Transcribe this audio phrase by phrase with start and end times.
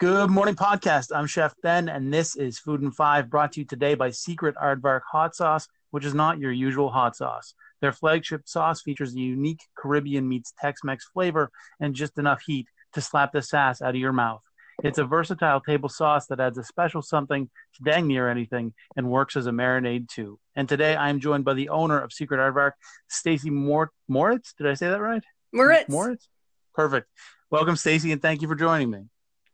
[0.00, 1.14] Good morning, podcast.
[1.14, 4.54] I'm Chef Ben, and this is Food and Five, brought to you today by Secret
[4.56, 7.52] Aardvark Hot Sauce, which is not your usual hot sauce.
[7.82, 11.50] Their flagship sauce features a unique Caribbean meets Tex-Mex flavor
[11.80, 14.40] and just enough heat to slap the sass out of your mouth.
[14.82, 19.10] It's a versatile table sauce that adds a special something to dang near anything and
[19.10, 20.38] works as a marinade too.
[20.56, 22.72] And today I'm joined by the owner of Secret Aardvark,
[23.10, 24.54] Stacy Mor- Moritz.
[24.56, 25.22] Did I say that right?
[25.52, 25.90] Moritz.
[25.90, 26.26] Moritz.
[26.74, 27.06] Perfect.
[27.50, 29.00] Welcome, Stacy, and thank you for joining me.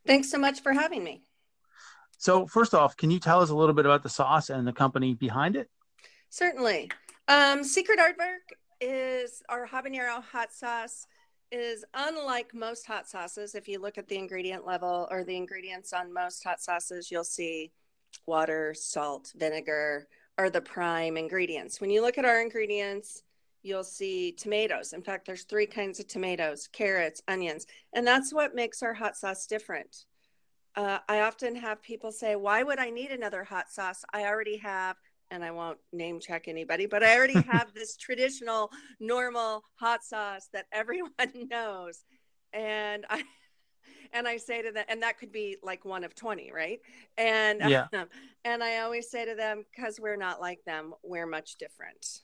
[0.07, 1.23] Thanks so much for having me.
[2.19, 4.73] So, first off, can you tell us a little bit about the sauce and the
[4.73, 5.69] company behind it?
[6.31, 6.91] Certainly.
[7.29, 11.07] Um, Secret Aardvark is our habanero hot sauce
[11.53, 13.55] is unlike most hot sauces.
[13.55, 17.25] If you look at the ingredient level or the ingredients on most hot sauces, you'll
[17.25, 17.73] see
[18.27, 21.81] water, salt, vinegar are the prime ingredients.
[21.81, 23.23] When you look at our ingredients,
[23.67, 24.93] you'll see tomatoes.
[24.93, 29.17] In fact, there's three kinds of tomatoes, carrots, onions, and that's what makes our hot
[29.17, 30.05] sauce different.
[30.77, 34.05] Uh, I often have people say, Why would I need another hot sauce?
[34.13, 34.97] I already have,
[35.31, 40.49] and I won't name check anybody, but I already have this traditional, normal hot sauce
[40.53, 41.11] that everyone
[41.51, 42.05] knows.
[42.53, 43.25] And I,
[44.13, 46.79] and I say to them, and that could be like one of 20, right?
[47.19, 47.87] And, yeah.
[47.93, 48.07] Um,
[48.45, 52.21] and I always say to them, because we're not like them, we're much different.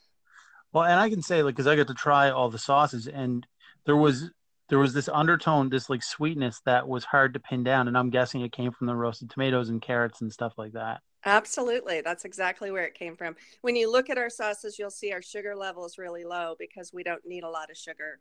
[0.73, 3.47] Well, and I can say like because I got to try all the sauces, and
[3.85, 4.31] there was
[4.69, 8.11] there was this undertone, this like sweetness that was hard to pin down, and I'm
[8.11, 11.01] guessing it came from the roasted tomatoes and carrots and stuff like that.
[11.25, 13.37] Absolutely, that's exactly where it came from.
[13.61, 16.93] When you look at our sauces, you'll see our sugar level is really low because
[16.93, 18.19] we don't need a lot of sugar.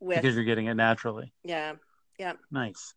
[0.00, 1.32] With because you're getting it naturally.
[1.42, 1.74] Yeah,
[2.18, 2.34] yeah.
[2.52, 2.94] Nice.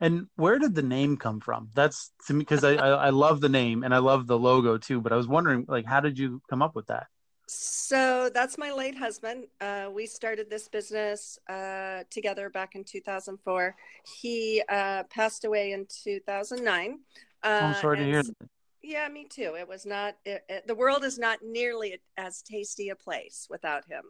[0.00, 1.70] And where did the name come from?
[1.74, 4.78] That's to me because I, I I love the name and I love the logo
[4.78, 5.00] too.
[5.00, 7.06] But I was wondering, like, how did you come up with that?
[7.50, 9.46] So that's my late husband.
[9.58, 13.74] Uh, we started this business uh, together back in 2004.
[14.20, 16.98] He uh, passed away in 2009.
[17.42, 18.22] I'm sorry to hear.
[18.22, 18.36] that.
[18.82, 19.56] Yeah, me too.
[19.58, 20.16] It was not.
[20.26, 24.04] It, it, the world is not nearly as tasty a place without him.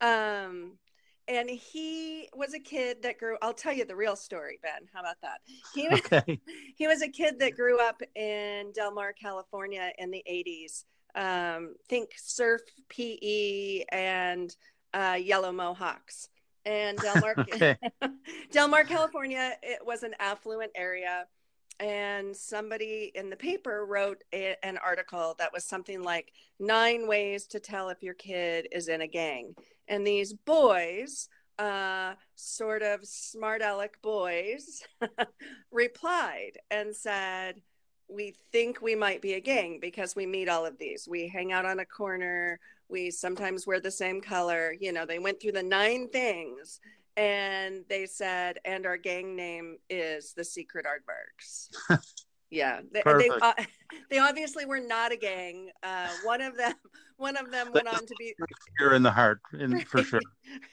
[0.00, 0.78] Um,
[1.26, 3.36] and he was a kid that grew.
[3.42, 4.86] I'll tell you the real story, Ben.
[4.94, 5.40] How about that?
[5.74, 6.40] He okay.
[6.76, 10.84] he was a kid that grew up in Del Mar, California, in the 80s
[11.16, 14.54] um, think surf PE and
[14.94, 16.28] uh, yellow mohawks.
[16.64, 17.76] And Del Mar, okay.
[18.52, 21.26] Del Mar, California, it was an affluent area.
[21.78, 27.46] And somebody in the paper wrote a, an article that was something like nine ways
[27.48, 29.54] to tell if your kid is in a gang.
[29.86, 31.28] And these boys,
[31.58, 34.82] uh, sort of smart aleck boys,
[35.70, 37.60] replied and said,
[38.08, 41.08] we think we might be a gang because we meet all of these.
[41.08, 42.58] We hang out on a corner.
[42.88, 44.74] We sometimes wear the same color.
[44.78, 46.80] You know, they went through the nine things
[47.16, 51.68] and they said, and our gang name is the Secret Aardvarks.
[52.50, 53.54] yeah, they, they, uh,
[54.10, 55.70] they, obviously were not a gang.
[55.82, 56.74] Uh, one of them,
[57.16, 58.34] one of them went on to be.
[58.78, 60.20] You're in the heart, in, for sure.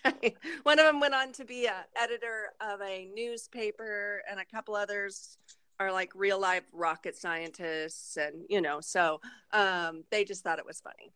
[0.03, 0.35] right.
[0.63, 4.75] One of them went on to be a editor of a newspaper, and a couple
[4.75, 5.37] others
[5.79, 9.19] are like real life rocket scientists and you know so
[9.51, 11.13] um, they just thought it was funny.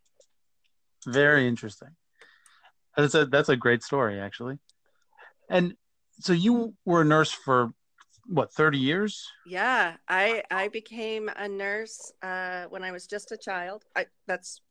[1.05, 1.89] Very interesting.
[2.95, 4.59] That's a that's a great story actually.
[5.49, 5.75] And
[6.19, 7.71] so you were a nurse for
[8.25, 9.25] what 30 years?
[9.47, 13.85] Yeah i i became a nurse uh, when i was just a child.
[13.95, 14.61] I, that's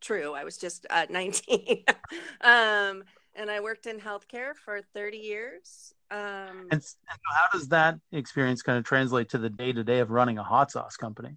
[0.00, 0.34] true.
[0.34, 1.84] I was just uh, 19
[2.42, 3.04] um,
[3.34, 8.62] and i worked in healthcare for 30 years um, and, and how does that experience
[8.62, 11.36] kind of translate to the day to day of running a hot sauce company?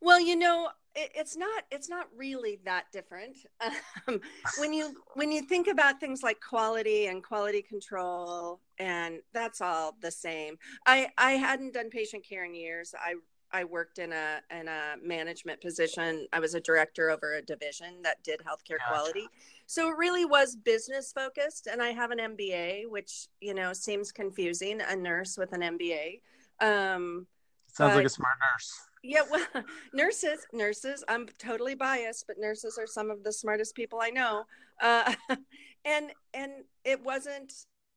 [0.00, 3.36] Well, you know, it, it's not it's not really that different.
[4.08, 4.20] Um,
[4.58, 9.96] when you when you think about things like quality and quality control, and that's all
[10.00, 10.56] the same.
[10.86, 12.94] I I hadn't done patient care in years.
[12.96, 13.14] I
[13.50, 16.28] I worked in a in a management position.
[16.32, 19.26] I was a director over a division that did healthcare quality.
[19.66, 21.66] So it really was business focused.
[21.66, 24.80] And I have an MBA, which you know seems confusing.
[24.80, 26.20] A nurse with an MBA.
[26.60, 27.26] Um,
[27.68, 28.80] Sounds but, like a smart nurse.
[29.02, 29.46] Yeah, well,
[29.92, 31.04] nurses, nurses.
[31.08, 34.44] I'm totally biased, but nurses are some of the smartest people I know.
[34.80, 35.12] Uh,
[35.84, 36.52] and and
[36.84, 37.52] it wasn't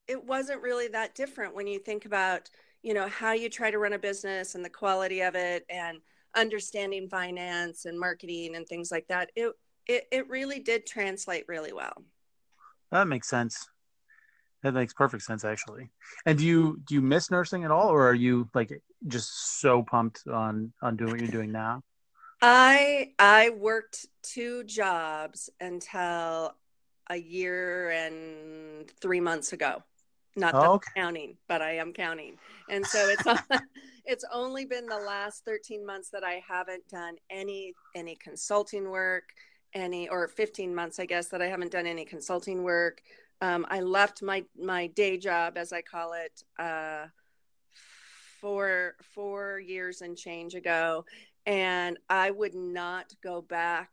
[0.08, 2.50] it wasn't really that different when you think about
[2.82, 6.00] you know how you try to run a business and the quality of it and
[6.36, 9.52] understanding finance and marketing and things like that it
[9.88, 11.94] it, it really did translate really well.
[12.92, 13.68] That makes sense.
[14.64, 15.90] That makes perfect sense actually.
[16.26, 19.84] And do you do you miss nursing at all or are you like just so
[19.84, 21.82] pumped on on doing what you're doing now?
[22.42, 26.54] I i worked two jobs until
[27.10, 29.84] a year and three months ago.
[30.36, 30.92] Not oh, okay.
[30.96, 32.38] Counting, but I am counting.
[32.70, 33.24] And so it's
[34.06, 39.30] it's only been the last 13 months that I haven't done any any consulting work,
[39.74, 43.02] any or 15 months I guess that I haven't done any consulting work.
[43.42, 47.06] Um, I left my my day job, as I call it, uh,
[48.42, 51.06] four four years and change ago,
[51.46, 53.90] and I would not go back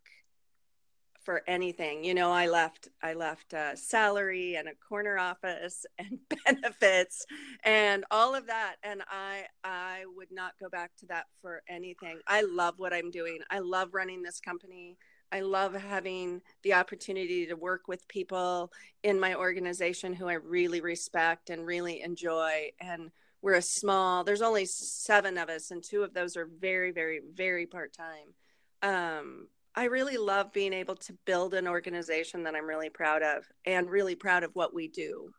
[1.26, 2.04] for anything.
[2.04, 7.26] You know, I left I left a salary and a corner office and benefits
[7.64, 12.20] and all of that and I I would not go back to that for anything.
[12.28, 13.40] I love what I'm doing.
[13.50, 14.96] I love running this company.
[15.32, 20.80] I love having the opportunity to work with people in my organization who I really
[20.80, 23.10] respect and really enjoy and
[23.42, 27.20] we're a small there's only 7 of us and two of those are very very
[27.34, 28.34] very part-time.
[28.82, 33.44] Um, I really love being able to build an organization that I'm really proud of
[33.66, 35.30] and really proud of what we do.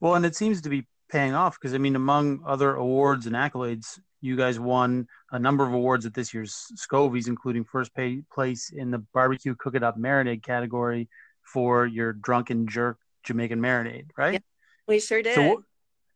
[0.00, 3.34] Well, and it seems to be paying off because I mean, among other awards and
[3.34, 8.22] accolades, you guys won a number of awards at this year's Scovies, including first pay,
[8.32, 11.08] place in the barbecue cook it up marinade category
[11.42, 14.34] for your drunken jerk Jamaican marinade, right?
[14.34, 14.38] Yeah,
[14.86, 15.34] we sure did.
[15.34, 15.64] So,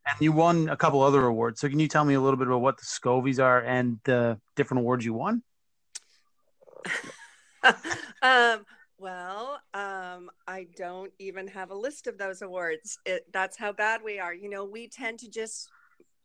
[0.06, 1.61] and you won a couple other awards.
[1.61, 4.38] So can you tell me a little bit about what the Scovies are and the
[4.55, 5.43] different awards you won?
[8.23, 8.64] um,
[8.99, 12.99] well, um, I don't even have a list of those awards.
[13.05, 14.32] It, that's how bad we are.
[14.32, 15.69] You know, we tend to just,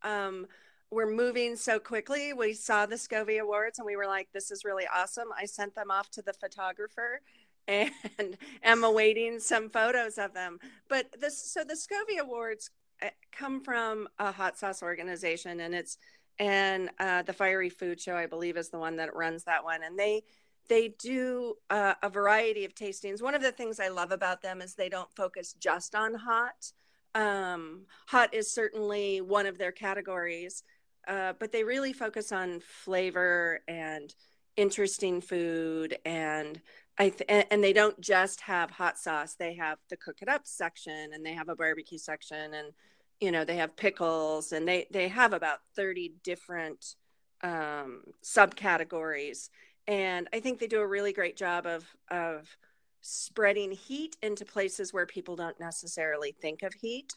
[0.04, 0.46] um,
[0.92, 2.34] we're moving so quickly.
[2.34, 5.30] We saw the Scovie Awards and we were like, this is really awesome.
[5.38, 7.22] I sent them off to the photographer
[7.68, 10.60] and am awaiting some photos of them.
[10.90, 12.72] But this, so the Scovie Awards
[13.02, 15.98] uh, come from a hot sauce organization and it's,
[16.40, 19.84] and uh, the Fiery Food Show, I believe, is the one that runs that one.
[19.84, 20.24] And they,
[20.68, 23.22] they do uh, a variety of tastings.
[23.22, 26.72] One of the things I love about them is they don't focus just on hot.
[27.14, 30.64] Um, hot is certainly one of their categories,
[31.08, 34.14] uh, but they really focus on flavor and
[34.58, 36.62] interesting food and
[36.98, 39.36] I th- and they don't just have hot sauce.
[39.36, 42.74] They have the cook it up section and they have a barbecue section and
[43.20, 46.96] you know they have pickles and they they have about 30 different
[47.44, 49.50] um, subcategories
[49.88, 52.56] and I think they do a really great job of of
[53.02, 57.14] spreading heat into places where people don't necessarily think of heat.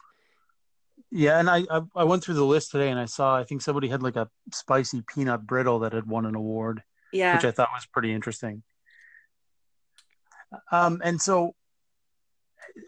[1.10, 3.62] Yeah, and I, I, I went through the list today and I saw I think
[3.62, 6.82] somebody had like a spicy peanut brittle that had won an award.
[7.12, 8.62] Yeah, which I thought was pretty interesting.
[10.70, 11.54] Um, and so,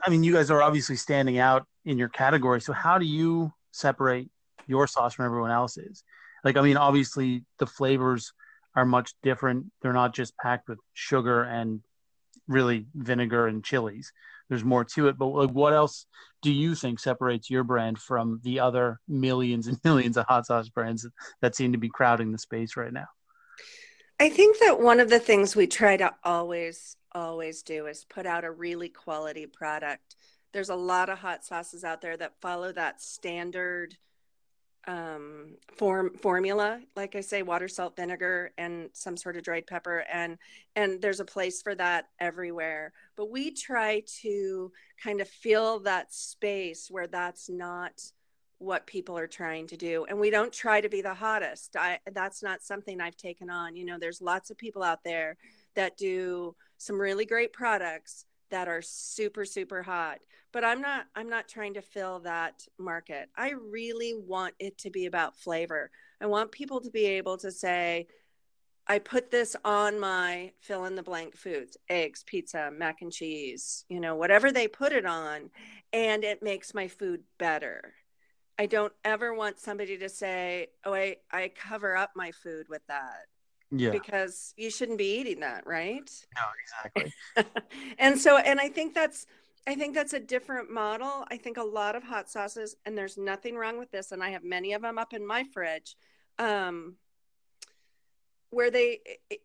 [0.05, 2.61] I mean, you guys are obviously standing out in your category.
[2.61, 4.29] So how do you separate
[4.67, 6.03] your sauce from everyone else's?
[6.45, 8.33] Like, I mean, obviously the flavors
[8.75, 9.67] are much different.
[9.83, 11.81] They're not just packed with sugar and
[12.47, 14.13] really vinegar and chilies.
[14.49, 15.19] There's more to it.
[15.19, 16.07] But like, what else
[16.43, 20.69] do you think separates your brand from the other millions and millions of hot sauce
[20.69, 21.07] brands
[21.41, 23.07] that seem to be crowding the space right now?
[24.19, 28.25] I think that one of the things we try to always, always do is put
[28.25, 30.17] out a really quality product.
[30.53, 33.97] There's a lot of hot sauces out there that follow that standard
[34.87, 40.05] um, form formula like i say water salt vinegar and some sort of dried pepper.
[40.13, 40.39] And
[40.75, 42.93] and there's a place for that everywhere.
[43.17, 44.73] But we try to
[45.03, 48.01] kind of fill that space where that's not
[48.59, 50.07] what people are trying to do.
[50.09, 51.77] And we don't try to be the hottest.
[51.77, 53.77] I, that's not something i've taken on.
[53.77, 55.37] You know there's lots of people out there
[55.75, 60.19] that do some really great products that are super super hot
[60.53, 63.29] but i'm not i'm not trying to fill that market.
[63.37, 65.91] I really want it to be about flavor.
[66.21, 68.07] I want people to be able to say
[68.87, 73.85] i put this on my fill in the blank foods eggs pizza mac and cheese
[73.89, 75.51] you know whatever they put it on
[75.93, 77.95] and it makes my food better.
[78.59, 82.87] I don't ever want somebody to say oh i i cover up my food with
[82.89, 83.27] that
[83.71, 83.91] yeah.
[83.91, 86.11] because you shouldn't be eating that right?
[86.35, 87.13] No exactly.
[87.99, 89.27] And so and i think that's
[89.67, 91.25] i think that's a different model.
[91.31, 94.31] I think a lot of hot sauces and there's nothing wrong with this and i
[94.31, 95.97] have many of them up in my fridge
[96.39, 96.97] um
[98.51, 99.01] where they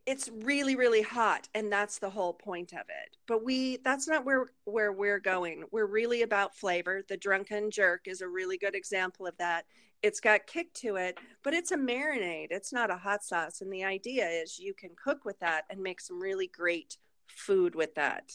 [0.06, 3.18] it's really really hot and that's the whole point of it.
[3.28, 5.63] But we that's not where where we're going.
[5.72, 7.01] We're really about flavor.
[7.08, 9.66] The drunken jerk is a really good example of that
[10.03, 12.48] it's got kick to it, but it's a marinade.
[12.50, 13.62] It's not a hot sauce.
[13.62, 17.75] And the idea is you can cook with that and make some really great food
[17.75, 18.34] with that.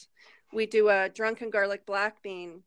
[0.53, 2.63] We do a drunken garlic black bean.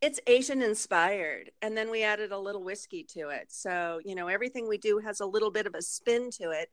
[0.00, 1.52] It's Asian inspired.
[1.62, 3.46] And then we added a little whiskey to it.
[3.48, 6.70] So, you know, everything we do has a little bit of a spin to it.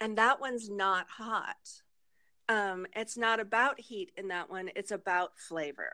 [0.00, 1.82] And that one's not hot.
[2.48, 5.92] Um, it's not about heat in that one, it's about flavor.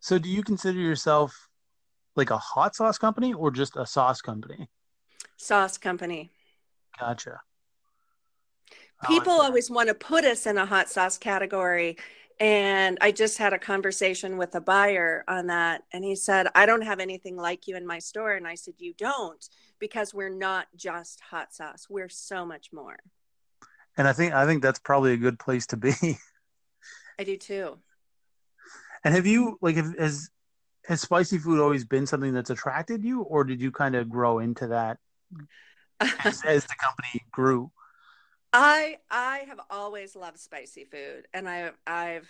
[0.00, 1.48] So, do you consider yourself
[2.16, 4.68] like a hot sauce company or just a sauce company?
[5.36, 6.30] sauce company.
[6.98, 7.40] Gotcha.
[9.06, 11.98] People always want to put us in a hot sauce category.
[12.40, 15.82] And I just had a conversation with a buyer on that.
[15.92, 18.32] And he said, I don't have anything like you in my store.
[18.32, 19.46] And I said, You don't,
[19.78, 21.86] because we're not just hot sauce.
[21.88, 22.96] We're so much more.
[23.96, 25.92] And I think I think that's probably a good place to be.
[27.18, 27.78] I do too.
[29.04, 30.28] And have you like has
[30.86, 34.38] has spicy food always been something that's attracted you, or did you kind of grow
[34.38, 34.98] into that
[36.24, 37.70] as, as the company grew?
[38.52, 42.28] I I have always loved spicy food, and I I've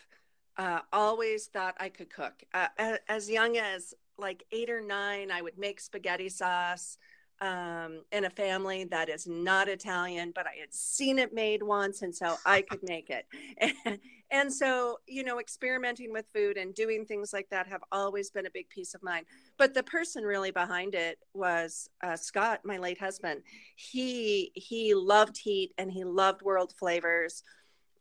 [0.56, 2.42] uh, always thought I could cook.
[2.54, 2.68] Uh,
[3.08, 6.96] as young as like eight or nine, I would make spaghetti sauce
[7.40, 12.02] um, in a family that is not Italian, but I had seen it made once,
[12.02, 13.26] and so I could make it.
[13.58, 13.98] And,
[14.30, 18.46] and so, you know, experimenting with food and doing things like that have always been
[18.46, 19.24] a big piece of mine.
[19.58, 23.42] But the person really behind it was uh, Scott, my late husband.
[23.76, 27.42] He he loved heat and he loved world flavors,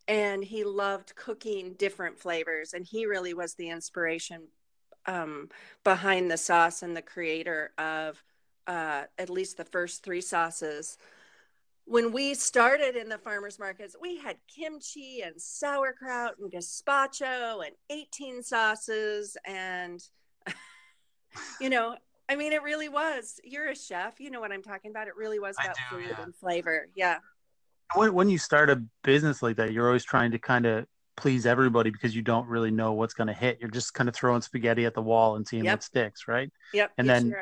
[0.07, 2.73] and he loved cooking different flavors.
[2.73, 4.43] And he really was the inspiration
[5.07, 5.49] um,
[5.83, 8.23] behind the sauce and the creator of
[8.67, 10.97] uh, at least the first three sauces.
[11.85, 17.75] When we started in the farmers markets, we had kimchi and sauerkraut and gazpacho and
[17.91, 19.37] 18 sauces.
[19.45, 20.01] And,
[21.61, 21.95] you know,
[22.27, 23.39] I mean, it really was.
[23.43, 24.19] You're a chef.
[24.19, 25.07] You know what I'm talking about.
[25.07, 26.23] It really was about do, food yeah.
[26.23, 26.87] and flavor.
[26.95, 27.17] Yeah.
[27.93, 31.45] When, when you start a business like that, you're always trying to kind of please
[31.45, 33.59] everybody because you don't really know what's going to hit.
[33.61, 35.73] You're just kind of throwing spaghetti at the wall and seeing yep.
[35.73, 36.51] what sticks, right?
[36.73, 36.91] Yep.
[36.97, 37.35] And yes, then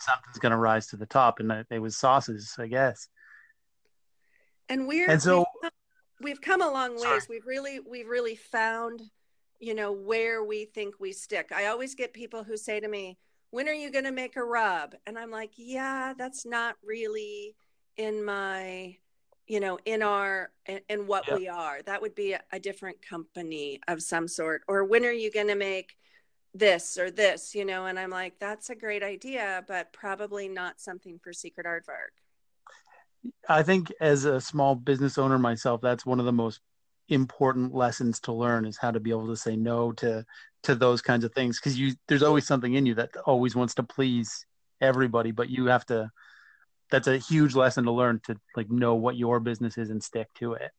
[0.00, 3.08] something's going to rise to the top, and it was sauces, I guess.
[4.68, 5.70] And we're and so we've come,
[6.20, 7.02] we've come a long ways.
[7.02, 7.20] Sorry.
[7.28, 9.02] We've really we've really found,
[9.60, 11.52] you know, where we think we stick.
[11.54, 13.18] I always get people who say to me,
[13.50, 17.56] "When are you going to make a rub?" And I'm like, "Yeah, that's not really
[17.96, 18.96] in my."
[19.48, 21.38] you know in our in, in what yep.
[21.38, 25.12] we are that would be a, a different company of some sort or when are
[25.12, 25.96] you going to make
[26.58, 30.80] this or this, you know, and I'm like, that's a great idea, but probably not
[30.80, 32.14] something for Secret Aardvark.
[33.48, 36.60] I think as a small business owner myself, that's one of the most
[37.08, 40.24] important lessons to learn is how to be able to say no to
[40.64, 43.74] to those kinds of things because you there's always something in you that always wants
[43.74, 44.44] to please
[44.80, 46.10] everybody but you have to
[46.90, 50.26] that's a huge lesson to learn to like know what your business is and stick
[50.34, 50.72] to it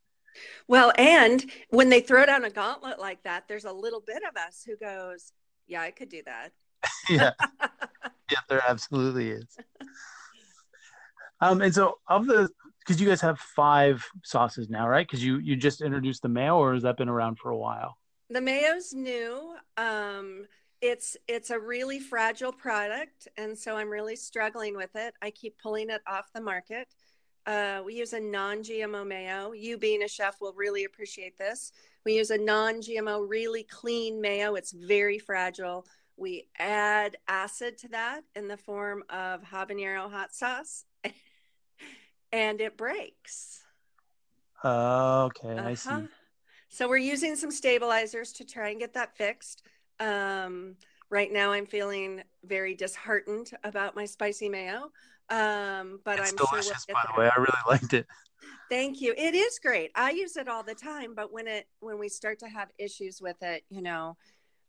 [0.67, 4.36] well and when they throw down a gauntlet like that there's a little bit of
[4.36, 5.31] us who goes
[5.67, 6.51] yeah, I could do that.
[7.09, 7.31] yeah.
[8.31, 9.57] yeah, there absolutely is.
[11.39, 15.05] Um, and so of the because you guys have five sauces now, right?
[15.05, 17.97] Because you you just introduced the mayo, or has that been around for a while?
[18.29, 19.55] The mayo's new.
[19.77, 20.45] Um,
[20.81, 25.13] it's it's a really fragile product, and so I'm really struggling with it.
[25.21, 26.88] I keep pulling it off the market.
[27.48, 29.54] Uh, we use a non-GMO mayo.
[29.54, 31.72] You being a chef will really appreciate this.
[32.06, 34.56] We use a non GMO, really clean mayo.
[34.56, 35.88] It's very fragile.
[36.18, 40.84] We add acid to that in the form of habanero hot sauce,
[42.34, 43.62] and it breaks.
[45.32, 45.70] okay, uh-huh.
[45.70, 46.08] I see.
[46.70, 49.63] So we're using some stabilizers to try and get that fixed.
[50.00, 50.75] Um,
[51.10, 54.92] right now, I'm feeling very disheartened about my spicy mayo,
[55.29, 57.29] um, but it's I'm delicious, sure we'll by the way.
[57.36, 58.07] I really liked it.
[58.69, 59.13] Thank you.
[59.17, 59.91] It is great.
[59.96, 63.22] I use it all the time, but when it when we start to have issues
[63.22, 64.17] with it, you know,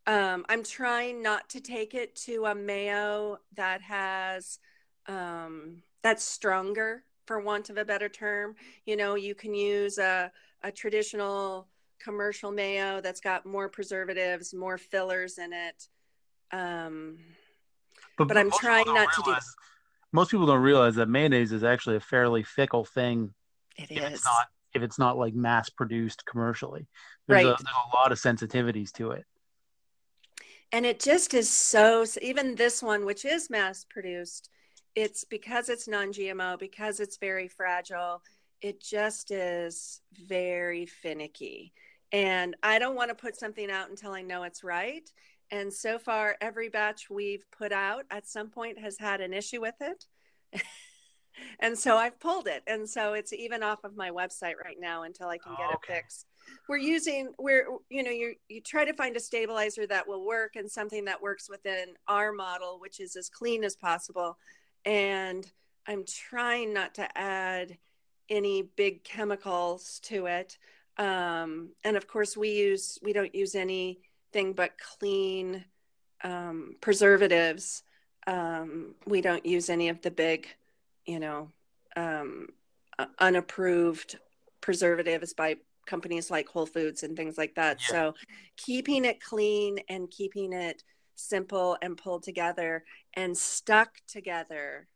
[0.07, 4.59] um, I'm trying not to take it to a mayo that has
[5.07, 8.55] um, that's stronger, for want of a better term.
[8.85, 10.31] You know, you can use a
[10.63, 11.67] a traditional
[11.99, 15.87] commercial mayo that's got more preservatives, more fillers in it.
[16.51, 17.17] Um,
[18.17, 19.35] but, but I'm trying not to do.
[20.11, 23.33] Most people don't realize that mayonnaise is actually a fairly fickle thing
[23.77, 24.13] it if is.
[24.13, 26.87] It's not if it's not like mass produced commercially.
[27.27, 27.45] There's, right.
[27.45, 29.25] a, there's a lot of sensitivities to it.
[30.71, 34.49] And it just is so, even this one, which is mass produced,
[34.95, 38.21] it's because it's non GMO, because it's very fragile,
[38.61, 41.73] it just is very finicky.
[42.11, 45.09] And I don't want to put something out until I know it's right.
[45.51, 49.61] And so far, every batch we've put out at some point has had an issue
[49.61, 50.05] with it.
[51.59, 55.03] and so I've pulled it, and so it's even off of my website right now
[55.03, 55.93] until I can get oh, okay.
[55.93, 56.25] it fixed.
[56.67, 60.55] We're using we're you know you you try to find a stabilizer that will work
[60.55, 64.37] and something that works within our model, which is as clean as possible,
[64.85, 65.49] and
[65.87, 67.77] I'm trying not to add
[68.29, 70.57] any big chemicals to it.
[70.97, 73.55] Um, and of course, we use we don't use
[74.33, 75.63] anything but clean
[76.23, 77.83] um, preservatives.
[78.27, 80.47] Um, we don't use any of the big
[81.05, 81.51] you know
[81.95, 82.47] um,
[83.19, 84.19] unapproved
[84.61, 85.55] preservatives by
[85.87, 87.79] companies like Whole Foods and things like that.
[87.81, 87.95] Yeah.
[87.95, 88.13] So
[88.57, 90.83] keeping it clean and keeping it
[91.15, 92.83] simple and pulled together
[93.15, 94.87] and stuck together.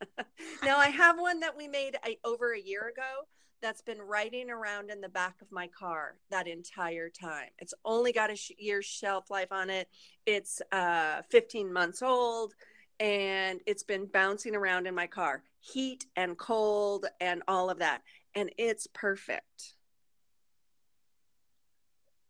[0.64, 3.26] now I have one that we made a, over a year ago
[3.62, 7.48] that's been riding around in the back of my car that entire time.
[7.58, 9.88] It's only got a sh- year's shelf life on it.
[10.26, 12.54] It's uh, 15 months old
[13.00, 18.02] and it's been bouncing around in my car, heat and cold and all of that.
[18.34, 19.74] And it's perfect.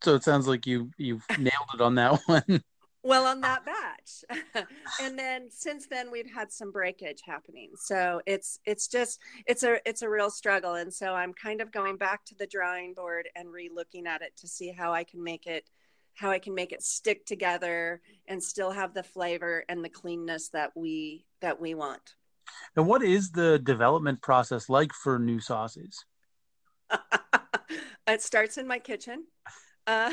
[0.03, 2.63] So it sounds like you you've nailed it on that one.
[3.03, 3.65] Well, on that
[4.55, 4.67] batch,
[5.03, 7.71] and then since then we've had some breakage happening.
[7.77, 11.73] So it's it's just it's a it's a real struggle, and so I'm kind of
[11.73, 15.23] going back to the drawing board and re-looking at it to see how I can
[15.23, 15.69] make it
[16.15, 20.49] how I can make it stick together and still have the flavor and the cleanness
[20.51, 22.15] that we that we want.
[22.77, 26.05] And what is the development process like for new sauces?
[28.07, 29.25] it starts in my kitchen.
[29.87, 30.13] Uh,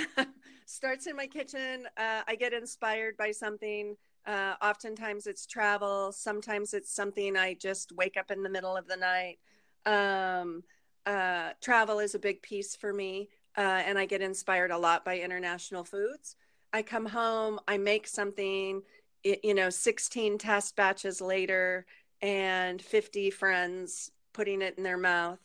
[0.69, 1.87] starts in my kitchen.
[1.97, 3.95] Uh, I get inspired by something.
[4.25, 6.11] Uh, oftentimes it's travel.
[6.11, 9.39] Sometimes it's something I just wake up in the middle of the night.
[9.85, 10.63] Um,
[11.05, 15.03] uh, travel is a big piece for me uh, and I get inspired a lot
[15.03, 16.35] by international foods.
[16.71, 18.81] I come home, I make something,
[19.23, 21.85] it, you know, 16 test batches later,
[22.21, 25.39] and 50 friends putting it in their mouth.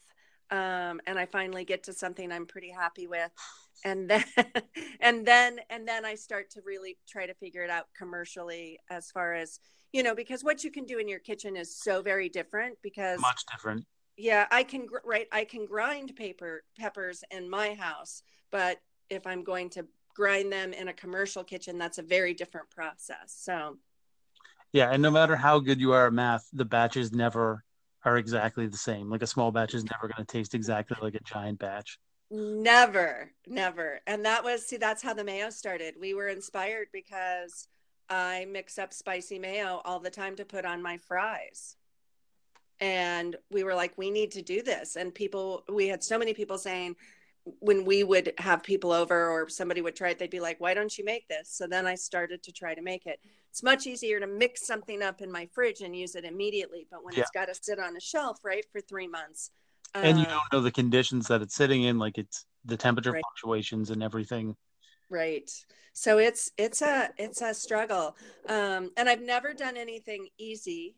[0.51, 3.31] Um, and I finally get to something I'm pretty happy with.
[3.85, 4.25] And then,
[5.01, 9.11] and then, and then I start to really try to figure it out commercially as
[9.11, 9.61] far as,
[9.93, 13.21] you know, because what you can do in your kitchen is so very different because
[13.21, 13.85] much different.
[14.17, 18.23] Yeah i can right i can grind paper peppers in my house
[18.53, 18.79] but
[19.11, 23.27] if i'm going to grind them in a commercial kitchen that's a very different process
[23.27, 23.77] so.
[24.73, 27.65] Yeah and no matter how good you are at math the batches never
[28.05, 29.11] are exactly the same.
[29.11, 31.99] Like a small batch is never going to taste exactly like a giant batch
[32.31, 34.01] never never.
[34.07, 35.95] And that was see that's how the mayo started.
[36.01, 37.69] We were inspired because
[38.11, 41.77] i mix up spicy mayo all the time to put on my fries.
[42.81, 44.97] And we were like we need to do this.
[44.97, 46.97] And people we had so many people saying
[47.61, 50.75] when we would have people over or somebody would try it they'd be like why
[50.75, 51.51] don't you make this?
[51.51, 53.21] So then i started to try to make it.
[53.51, 56.87] It's much easier to mix something up in my fridge and use it immediately.
[56.91, 57.21] But when yeah.
[57.21, 59.51] it's got to sit on a shelf right for three months
[60.03, 63.13] and you uh, don't know the conditions that it's sitting in like it's the temperature
[63.13, 63.23] right.
[63.23, 64.57] fluctuations and everything
[65.11, 65.51] right
[65.93, 68.17] so it's it's a it's a struggle
[68.49, 70.97] um and i've never done anything easy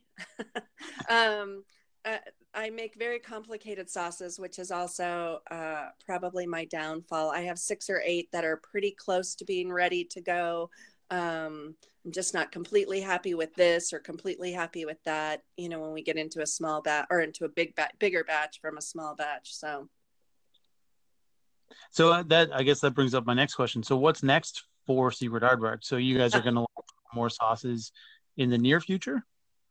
[1.10, 1.62] um,
[2.06, 2.18] uh,
[2.54, 7.30] I make very complicated sauces, which is also uh, probably my downfall.
[7.30, 10.70] I have six or eight that are pretty close to being ready to go.
[11.10, 15.42] Um, I'm just not completely happy with this or completely happy with that.
[15.56, 18.24] You know, when we get into a small batch or into a big batch, bigger
[18.24, 19.54] batch from a small batch.
[19.54, 19.88] So,
[21.90, 23.82] so uh, that I guess that brings up my next question.
[23.82, 25.78] So, what's next for Secret Aardvark?
[25.82, 26.66] So, you guys are going to
[27.14, 27.92] more sauces
[28.36, 29.24] in the near future?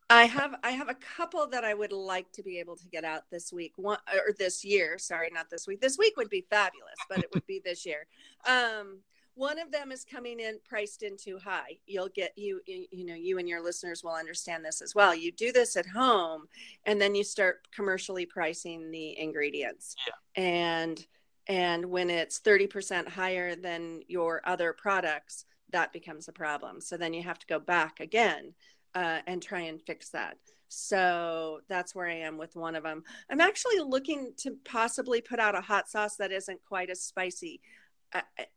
[0.09, 3.03] I have I have a couple that I would like to be able to get
[3.03, 4.99] out this week, one or this year.
[4.99, 5.81] Sorry, not this week.
[5.81, 8.05] This week would be fabulous, but it would be this year.
[8.47, 8.99] Um,
[9.35, 11.77] one of them is coming in priced in too high.
[11.85, 15.13] You'll get you you know you and your listeners will understand this as well.
[15.13, 16.47] You do this at home,
[16.85, 19.95] and then you start commercially pricing the ingredients.
[20.07, 20.43] Yeah.
[20.43, 21.05] And
[21.47, 26.81] and when it's thirty percent higher than your other products, that becomes a problem.
[26.81, 28.53] So then you have to go back again
[28.95, 30.37] uh, and try and fix that.
[30.67, 33.03] So that's where I am with one of them.
[33.29, 37.61] I'm actually looking to possibly put out a hot sauce that isn't quite as spicy.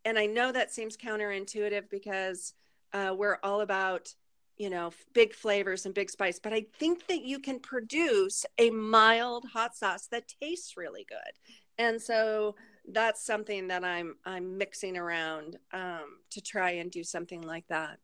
[0.05, 2.55] And I know that seems counterintuitive because
[2.93, 4.15] uh, we're all about,
[4.57, 8.71] you know, big flavors and big spice, but I think that you can produce a
[8.71, 11.33] mild hot sauce that tastes really good.
[11.79, 12.57] And so
[12.93, 17.99] that's something that I'm I'm mixing around um, to try and do something like that.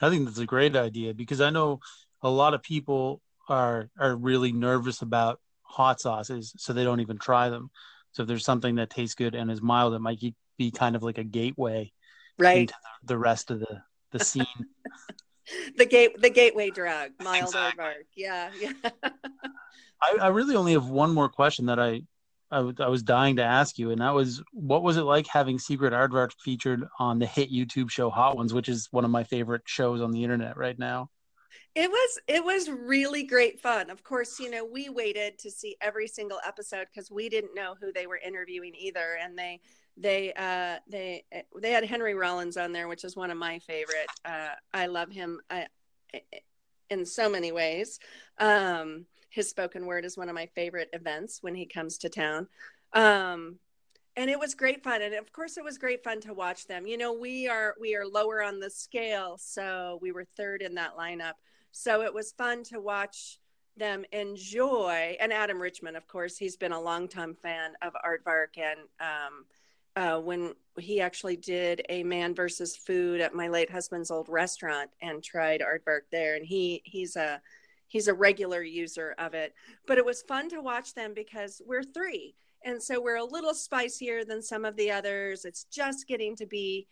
[0.00, 1.80] I think that's a great idea because I know
[2.22, 7.18] a lot of people are are really nervous about hot sauces, so they don't even
[7.18, 7.70] try them.
[8.12, 10.20] So if there's something that tastes good and is mild, it might
[10.56, 11.92] be kind of like a gateway,
[12.38, 14.46] right, into the rest of the the scene.
[15.76, 17.86] the gate the gateway drug, mild exactly.
[18.16, 18.72] Yeah, yeah.
[20.02, 22.02] I, I really only have one more question that I
[22.50, 25.26] I, w- I was dying to ask you, and that was what was it like
[25.26, 29.10] having Secret Aardvark featured on the hit YouTube show Hot Ones, which is one of
[29.10, 31.10] my favorite shows on the internet right now.
[31.74, 33.90] It was it was really great fun.
[33.90, 37.74] Of course, you know we waited to see every single episode because we didn't know
[37.80, 39.60] who they were interviewing either, and they
[39.96, 41.24] they uh, they
[41.60, 44.08] they had Henry Rollins on there, which is one of my favorite.
[44.24, 45.66] Uh, I love him I,
[46.90, 47.98] in so many ways.
[48.38, 52.48] Um, his spoken word is one of my favorite events when he comes to town.
[52.92, 53.58] Um,
[54.16, 56.86] and it was great fun and of course it was great fun to watch them
[56.86, 60.74] you know we are we are lower on the scale so we were third in
[60.74, 61.34] that lineup
[61.70, 63.38] so it was fun to watch
[63.76, 68.80] them enjoy and adam richman of course he's been a longtime fan of aardvark and
[69.00, 69.44] um,
[69.96, 74.90] uh, when he actually did a man versus food at my late husband's old restaurant
[75.00, 76.36] and tried aardvark there.
[76.36, 77.40] And he he's a
[77.88, 79.54] he's a regular user of it.
[79.86, 82.34] But it was fun to watch them because we're three.
[82.62, 85.44] And so we're a little spicier than some of the others.
[85.44, 86.88] It's just getting to be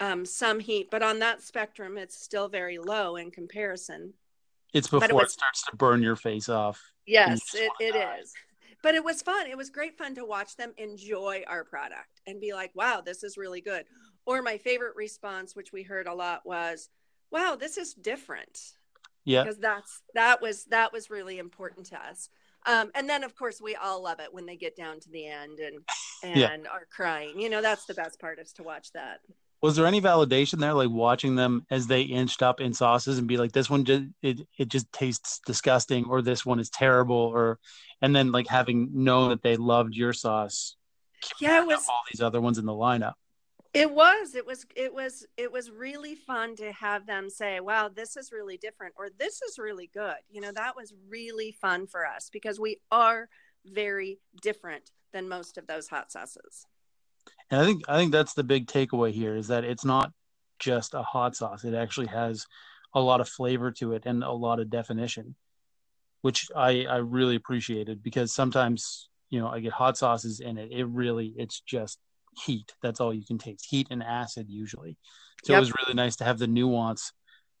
[0.00, 4.14] um, some heat but on that spectrum it's still very low in comparison.
[4.72, 6.80] It's before it, was, it, starts to burn your face off.
[7.04, 8.32] Yes it, it is
[8.82, 12.40] but it was fun it was great fun to watch them enjoy our product and
[12.40, 13.84] be like wow this is really good
[14.26, 16.88] or my favorite response which we heard a lot was
[17.30, 18.58] wow this is different
[19.24, 22.28] yeah because that's that was that was really important to us
[22.66, 25.26] um, and then of course we all love it when they get down to the
[25.26, 25.78] end and
[26.22, 26.70] and yeah.
[26.70, 27.40] are crying.
[27.40, 29.20] You know, that's the best part is to watch that.
[29.60, 33.26] Was there any validation there, like watching them as they inched up in sauces and
[33.26, 37.16] be like, "This one just it it just tastes disgusting," or "This one is terrible,"
[37.16, 37.58] or
[38.00, 40.76] and then like having known that they loved your sauce.
[41.40, 43.14] Yeah, it was all these other ones in the lineup.
[43.74, 44.34] It was.
[44.34, 44.64] It was.
[44.76, 45.26] It was.
[45.36, 49.42] It was really fun to have them say, "Wow, this is really different," or "This
[49.42, 53.28] is really good." You know, that was really fun for us because we are
[53.66, 56.66] very different than most of those hot sauces.
[57.50, 60.12] And I think I think that's the big takeaway here is that it's not
[60.58, 61.64] just a hot sauce.
[61.64, 62.46] It actually has
[62.94, 65.34] a lot of flavor to it and a lot of definition,
[66.22, 70.72] which I I really appreciated because sometimes you know I get hot sauces and it
[70.72, 71.98] it really it's just
[72.44, 72.74] heat.
[72.82, 74.96] That's all you can taste heat and acid usually.
[75.44, 75.58] So yep.
[75.58, 77.12] it was really nice to have the nuance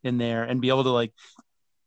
[0.02, 1.12] in there and be able to like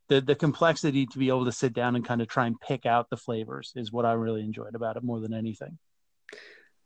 [0.09, 2.85] the the complexity to be able to sit down and kind of try and pick
[2.85, 5.77] out the flavors is what I really enjoyed about it more than anything.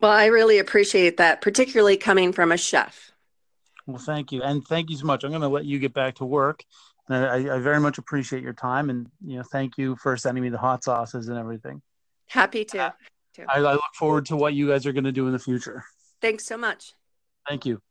[0.02, 3.12] Well, I really appreciate that, particularly coming from a chef.
[3.88, 5.24] Well, thank you, and thank you so much.
[5.24, 6.64] I'm going to let you get back to work.
[7.08, 10.50] I, I very much appreciate your time, and you know, thank you for sending me
[10.50, 11.82] the hot sauces and everything.
[12.28, 12.94] Happy to.
[13.48, 15.84] I, I look forward to what you guys are going to do in the future.
[16.22, 16.94] Thanks so much.
[17.48, 17.82] Thank you.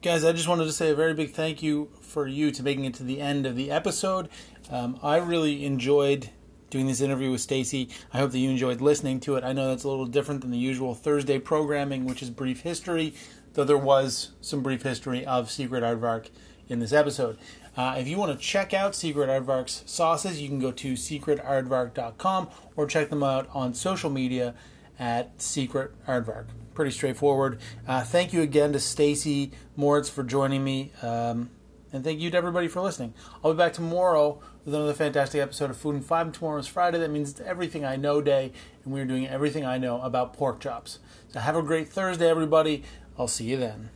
[0.00, 2.86] Guys, I just wanted to say a very big thank you for you to making
[2.86, 4.30] it to the end of the episode.
[4.70, 6.30] Um, I really enjoyed
[6.70, 7.90] doing this interview with Stacy.
[8.12, 9.44] I hope that you enjoyed listening to it.
[9.44, 13.14] I know that's a little different than the usual Thursday programming, which is brief history,
[13.54, 16.30] though there was some brief history of Secret Aardvark
[16.68, 17.36] in this episode.
[17.76, 22.48] Uh, if you want to check out Secret Aardvark's sauces, you can go to secretaardvark.com
[22.76, 24.54] or check them out on social media
[24.98, 26.46] at Secret Aardvark.
[26.74, 27.60] Pretty straightforward.
[27.86, 30.92] Uh, thank you again to Stacy Moritz for joining me.
[31.02, 31.50] Um,
[31.92, 33.14] and thank you to everybody for listening.
[33.42, 36.32] I'll be back tomorrow with another fantastic episode of Food and Five.
[36.32, 36.98] Tomorrow is Friday.
[36.98, 38.52] That means it's Everything I Know Day,
[38.84, 40.98] and we're doing everything I know about pork chops.
[41.28, 42.84] So have a great Thursday, everybody.
[43.18, 43.90] I'll see you then.